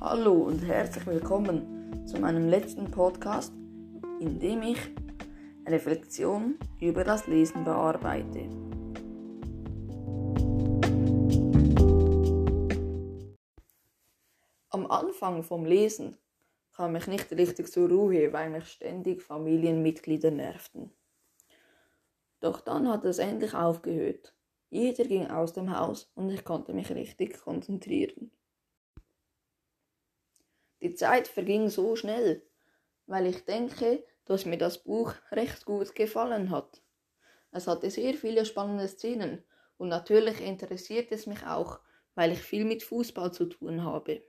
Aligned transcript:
Hallo 0.00 0.32
und 0.32 0.60
herzlich 0.60 1.04
willkommen 1.08 2.06
zu 2.06 2.20
meinem 2.20 2.48
letzten 2.48 2.88
Podcast, 2.88 3.52
in 4.20 4.38
dem 4.38 4.62
ich 4.62 4.78
Reflexion 5.66 6.56
über 6.80 7.02
das 7.02 7.26
Lesen 7.26 7.64
bearbeite. 7.64 8.48
Am 14.70 14.86
Anfang 14.88 15.42
vom 15.42 15.64
Lesen 15.64 16.16
kam 16.76 16.94
ich 16.94 17.08
nicht 17.08 17.32
richtig 17.32 17.72
zur 17.72 17.88
Ruhe, 17.88 18.32
weil 18.32 18.50
mich 18.50 18.68
ständig 18.68 19.20
Familienmitglieder 19.24 20.30
nervten. 20.30 20.92
Doch 22.38 22.60
dann 22.60 22.88
hat 22.88 23.04
es 23.04 23.18
endlich 23.18 23.52
aufgehört. 23.52 24.32
Jeder 24.70 25.02
ging 25.06 25.26
aus 25.26 25.54
dem 25.54 25.76
Haus 25.76 26.12
und 26.14 26.30
ich 26.30 26.44
konnte 26.44 26.72
mich 26.72 26.88
richtig 26.94 27.40
konzentrieren. 27.40 28.30
Die 30.80 30.94
Zeit 30.94 31.26
verging 31.26 31.68
so 31.68 31.96
schnell, 31.96 32.42
weil 33.06 33.26
ich 33.26 33.44
denke, 33.44 34.04
dass 34.24 34.44
mir 34.44 34.58
das 34.58 34.84
Buch 34.84 35.14
recht 35.32 35.64
gut 35.64 35.94
gefallen 35.94 36.50
hat. 36.50 36.82
Es 37.50 37.66
hatte 37.66 37.90
sehr 37.90 38.14
viele 38.14 38.44
spannende 38.44 38.86
Szenen 38.86 39.42
und 39.78 39.88
natürlich 39.88 40.40
interessiert 40.40 41.10
es 41.10 41.26
mich 41.26 41.44
auch, 41.46 41.80
weil 42.14 42.32
ich 42.32 42.40
viel 42.40 42.64
mit 42.64 42.82
Fußball 42.82 43.32
zu 43.32 43.46
tun 43.46 43.82
habe. 43.84 44.22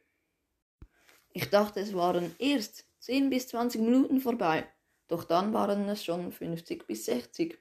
Ich 1.31 1.49
dachte, 1.49 1.81
es 1.81 1.93
waren 1.93 2.33
erst 2.39 2.85
10 2.99 3.29
bis 3.29 3.49
20 3.49 3.81
Minuten 3.81 4.19
vorbei, 4.19 4.67
doch 5.07 5.23
dann 5.23 5.53
waren 5.53 5.87
es 5.89 6.03
schon 6.03 6.31
50 6.31 6.87
bis 6.87 7.05
60. 7.05 7.59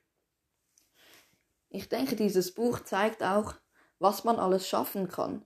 Ich 1.70 1.88
denke, 1.88 2.16
dieses 2.16 2.54
Buch 2.54 2.80
zeigt 2.80 3.22
auch, 3.22 3.54
was 3.98 4.24
man 4.24 4.38
alles 4.38 4.66
schaffen 4.66 5.08
kann, 5.08 5.44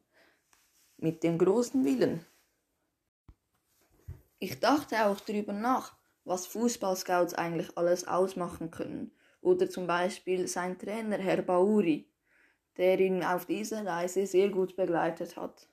mit 0.99 1.23
dem 1.25 1.39
großen 1.39 1.85
Willen. 1.85 2.25
Ich 4.43 4.59
dachte 4.59 5.07
auch 5.07 5.21
darüber 5.21 5.53
nach, 5.53 5.97
was 6.25 6.49
Fußballscouts 6.49 7.35
eigentlich 7.35 7.79
alles 7.79 8.09
ausmachen 8.09 8.73
können. 8.73 9.13
Oder 9.41 9.71
zum 9.71 9.87
Beispiel 9.87 10.49
sein 10.49 10.81
Trainer 10.81 11.19
Herr 11.19 11.43
Bauri, 11.43 12.11
der 12.77 12.99
ihn 12.99 13.23
auf 13.23 13.47
dieser 13.47 13.87
Reise 13.87 14.27
sehr 14.27 14.49
gut 14.49 14.75
begleitet 14.75 15.37
hat. 15.37 15.69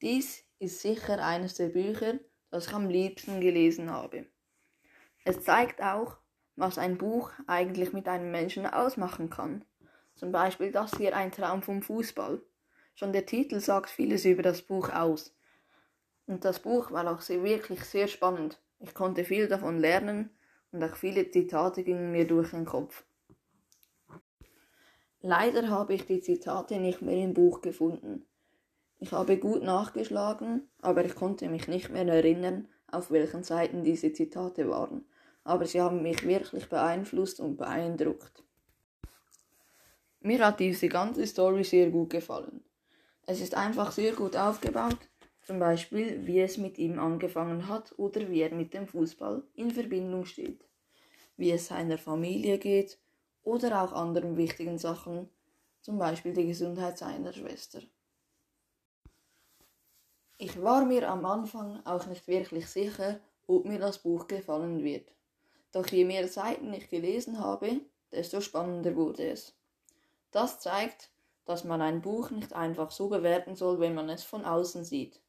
Dies 0.00 0.44
ist 0.60 0.80
sicher 0.80 1.20
eines 1.26 1.54
der 1.54 1.70
Bücher, 1.70 2.20
das 2.52 2.68
ich 2.68 2.72
am 2.72 2.88
liebsten 2.88 3.40
gelesen 3.40 3.90
habe. 3.90 4.26
Es 5.24 5.42
zeigt 5.42 5.82
auch, 5.82 6.18
was 6.54 6.78
ein 6.78 6.98
Buch 6.98 7.32
eigentlich 7.48 7.94
mit 7.94 8.06
einem 8.06 8.30
Menschen 8.30 8.64
ausmachen 8.64 9.28
kann. 9.28 9.64
Zum 10.14 10.30
Beispiel 10.30 10.70
das 10.70 10.96
hier 10.96 11.16
ein 11.16 11.32
Traum 11.32 11.62
vom 11.62 11.82
Fußball. 11.82 12.40
Schon 12.94 13.12
der 13.12 13.26
Titel 13.26 13.58
sagt 13.58 13.90
vieles 13.90 14.24
über 14.24 14.44
das 14.44 14.62
Buch 14.62 14.90
aus. 14.90 15.35
Und 16.26 16.44
das 16.44 16.60
Buch 16.60 16.90
war 16.90 17.10
auch 17.10 17.20
sehr, 17.20 17.42
wirklich 17.42 17.84
sehr 17.84 18.08
spannend. 18.08 18.60
Ich 18.80 18.94
konnte 18.94 19.24
viel 19.24 19.48
davon 19.48 19.78
lernen 19.78 20.30
und 20.72 20.82
auch 20.82 20.96
viele 20.96 21.30
Zitate 21.30 21.84
gingen 21.84 22.12
mir 22.12 22.26
durch 22.26 22.50
den 22.50 22.64
Kopf. 22.64 23.04
Leider 25.20 25.68
habe 25.70 25.94
ich 25.94 26.06
die 26.06 26.20
Zitate 26.20 26.78
nicht 26.78 27.02
mehr 27.02 27.24
im 27.24 27.34
Buch 27.34 27.60
gefunden. 27.60 28.26
Ich 28.98 29.12
habe 29.12 29.38
gut 29.38 29.62
nachgeschlagen, 29.62 30.68
aber 30.80 31.04
ich 31.04 31.14
konnte 31.14 31.48
mich 31.48 31.68
nicht 31.68 31.90
mehr 31.90 32.06
erinnern, 32.06 32.68
auf 32.90 33.10
welchen 33.10 33.42
Seiten 33.42 33.84
diese 33.84 34.12
Zitate 34.12 34.68
waren 34.68 35.04
aber 35.46 35.64
sie 35.66 35.80
haben 35.80 36.02
mich 36.02 36.26
wirklich 36.26 36.68
beeinflusst 36.68 37.38
und 37.38 37.56
beeindruckt. 37.56 38.42
Mir 40.20 40.44
hat 40.44 40.58
diese 40.58 40.88
ganze 40.88 41.24
Story 41.26 41.62
sehr 41.62 41.90
gut 41.90 42.10
gefallen. 42.10 42.64
Es 43.26 43.40
ist 43.40 43.54
einfach 43.54 43.92
sehr 43.92 44.12
gut 44.12 44.36
aufgebaut, 44.36 44.98
zum 45.46 45.60
Beispiel 45.60 46.26
wie 46.26 46.40
es 46.40 46.58
mit 46.58 46.76
ihm 46.76 46.98
angefangen 46.98 47.68
hat 47.68 47.96
oder 47.98 48.28
wie 48.28 48.40
er 48.40 48.52
mit 48.52 48.74
dem 48.74 48.88
Fußball 48.88 49.44
in 49.54 49.70
Verbindung 49.70 50.24
steht, 50.24 50.64
wie 51.36 51.52
es 51.52 51.68
seiner 51.68 51.98
Familie 51.98 52.58
geht 52.58 52.98
oder 53.44 53.82
auch 53.82 53.92
anderen 53.92 54.36
wichtigen 54.36 54.76
Sachen, 54.76 55.28
zum 55.80 55.98
Beispiel 55.98 56.32
die 56.32 56.48
Gesundheit 56.48 56.98
seiner 56.98 57.32
Schwester. 57.32 57.80
Ich 60.36 60.60
war 60.60 60.84
mir 60.84 61.08
am 61.08 61.24
Anfang 61.24 61.80
auch 61.86 62.06
nicht 62.06 62.26
wirklich 62.26 62.66
sicher, 62.66 63.20
ob 63.46 63.66
mir 63.66 63.78
das 63.78 63.98
Buch 63.98 64.26
gefallen 64.26 64.82
wird. 64.82 65.12
Doch 65.70 65.86
je 65.86 66.04
mehr 66.04 66.26
Seiten 66.26 66.72
ich 66.72 66.90
gelesen 66.90 67.38
habe, 67.38 67.80
desto 68.10 68.40
spannender 68.40 68.96
wurde 68.96 69.30
es. 69.30 69.54
Das 70.32 70.58
zeigt, 70.58 71.10
dass 71.44 71.62
man 71.62 71.80
ein 71.80 72.02
Buch 72.02 72.30
nicht 72.30 72.52
einfach 72.52 72.90
so 72.90 73.08
bewerten 73.08 73.54
soll, 73.54 73.78
wenn 73.78 73.94
man 73.94 74.08
es 74.08 74.24
von 74.24 74.44
außen 74.44 74.84
sieht. 74.84 75.20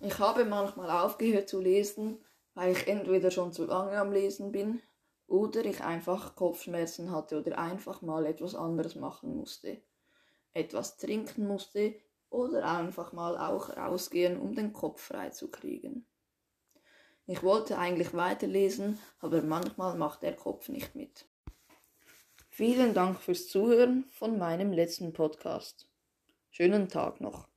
Ich 0.00 0.18
habe 0.18 0.44
manchmal 0.44 0.90
aufgehört 0.90 1.48
zu 1.48 1.60
lesen, 1.60 2.24
weil 2.54 2.72
ich 2.72 2.86
entweder 2.86 3.30
schon 3.30 3.52
zu 3.52 3.66
lange 3.66 3.98
am 3.98 4.12
Lesen 4.12 4.52
bin 4.52 4.80
oder 5.26 5.64
ich 5.64 5.82
einfach 5.82 6.36
Kopfschmerzen 6.36 7.10
hatte 7.10 7.38
oder 7.40 7.58
einfach 7.58 8.00
mal 8.00 8.24
etwas 8.26 8.54
anderes 8.54 8.94
machen 8.94 9.36
musste. 9.36 9.82
Etwas 10.54 10.96
trinken 10.98 11.46
musste 11.46 11.94
oder 12.30 12.64
einfach 12.64 13.12
mal 13.12 13.36
auch 13.38 13.76
rausgehen, 13.76 14.40
um 14.40 14.54
den 14.54 14.72
Kopf 14.72 15.02
frei 15.02 15.30
zu 15.30 15.50
kriegen. 15.50 16.06
Ich 17.26 17.42
wollte 17.42 17.76
eigentlich 17.76 18.14
weiterlesen, 18.14 18.98
aber 19.18 19.42
manchmal 19.42 19.96
macht 19.96 20.22
der 20.22 20.34
Kopf 20.34 20.68
nicht 20.68 20.94
mit. 20.94 21.26
Vielen 22.48 22.94
Dank 22.94 23.20
fürs 23.20 23.48
Zuhören 23.48 24.04
von 24.12 24.38
meinem 24.38 24.72
letzten 24.72 25.12
Podcast. 25.12 25.88
Schönen 26.50 26.88
Tag 26.88 27.20
noch. 27.20 27.48